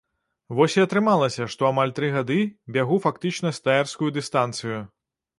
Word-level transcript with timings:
Вось 0.59 0.75
і 0.77 0.81
атрымалася, 0.83 1.43
што 1.55 1.67
амаль 1.67 1.91
тры 1.99 2.09
гады 2.15 2.37
бягу 2.77 2.97
фактычна 3.03 3.51
стаерскую 3.59 4.09
дыстанцыю. 4.17 4.81